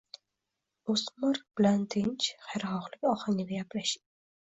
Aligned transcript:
O‘smir 0.93 1.39
bilan 1.59 1.83
tinch, 1.95 2.29
hayrixohlik 2.47 3.05
ohangida 3.11 3.61
gaplashing. 3.61 4.03